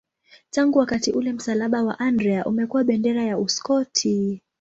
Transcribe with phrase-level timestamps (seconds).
[0.51, 4.41] Tangu wakati ule msalaba wa Andrea umekuwa bendera ya Uskoti.